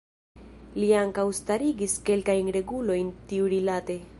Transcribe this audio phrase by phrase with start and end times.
[0.83, 4.01] Li ankaŭ starigis kelkajn regulojn tiurilate.